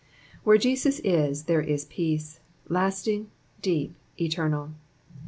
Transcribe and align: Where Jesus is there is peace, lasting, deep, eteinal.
Where 0.43 0.57
Jesus 0.57 0.97
is 1.01 1.43
there 1.43 1.61
is 1.61 1.85
peace, 1.85 2.39
lasting, 2.67 3.29
deep, 3.61 3.93
eteinal. 4.17 4.71